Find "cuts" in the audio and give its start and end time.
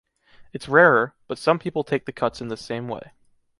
2.11-2.41